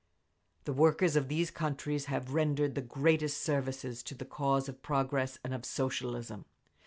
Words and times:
The 0.63 0.73
workers 0.73 1.15
of 1.15 1.27
these 1.27 1.51
countries 1.51 2.05
have 2.05 2.33
rendered 2.33 2.73
the 2.73 2.81
greatest 2.81 3.37
services 3.43 4.01
to 4.01 4.15
the 4.15 4.25
cause 4.25 4.67
of 4.67 4.81
progress 4.81 5.37
and 5.43 5.53
of 5.53 5.63
Socialism. 5.63 6.45